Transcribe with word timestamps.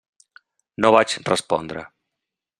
No 0.85 0.91
vaig 0.95 1.13
respondre. 1.29 1.87